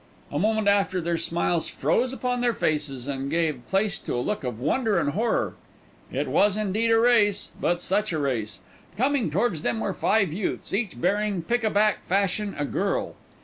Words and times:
A 0.31 0.39
moment 0.39 0.67
after 0.67 0.99
their 0.99 1.15
smiles 1.15 1.67
froze 1.67 2.11
upon 2.11 2.41
their 2.41 2.55
faces 2.55 3.07
and 3.07 3.29
gave 3.29 3.67
place 3.67 3.99
to 3.99 4.15
a 4.15 4.17
look 4.17 4.43
of 4.43 4.59
wonder 4.59 4.97
and 4.97 5.09
of 5.09 5.13
horror. 5.13 5.53
It 6.11 6.27
was 6.27 6.57
indeed 6.57 6.89
a 6.89 6.97
race; 6.97 7.51
but 7.61 7.79
such 7.81 8.11
a 8.11 8.17
race! 8.17 8.61
Coming 8.97 9.29
towards 9.29 9.61
them 9.61 9.79
were 9.79 9.93
five 9.93 10.33
youths, 10.33 10.73
each 10.73 10.99
bearing, 10.99 11.43
pick 11.43 11.63
a 11.63 11.69
back 11.69 12.03
fashion, 12.03 12.55
a 12.57 12.65
girl. 12.65 13.13